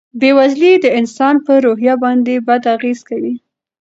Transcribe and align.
بېوزلي 0.19 0.73
د 0.79 0.85
انسان 0.99 1.35
په 1.45 1.53
روحیه 1.65 1.95
باندې 2.03 2.33
بد 2.47 2.63
اغېز 2.75 2.99
کوي. 3.09 3.33